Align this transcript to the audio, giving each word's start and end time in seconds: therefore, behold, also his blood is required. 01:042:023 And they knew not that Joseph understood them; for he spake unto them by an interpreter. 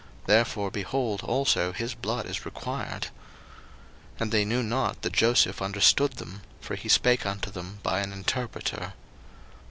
therefore, 0.25 0.71
behold, 0.71 1.21
also 1.21 1.71
his 1.73 1.93
blood 1.93 2.25
is 2.25 2.43
required. 2.43 3.03
01:042:023 4.13 4.21
And 4.21 4.31
they 4.31 4.45
knew 4.45 4.63
not 4.63 5.03
that 5.03 5.13
Joseph 5.13 5.61
understood 5.61 6.13
them; 6.13 6.41
for 6.59 6.75
he 6.75 6.89
spake 6.89 7.23
unto 7.23 7.51
them 7.51 7.77
by 7.83 7.99
an 7.99 8.11
interpreter. 8.11 8.93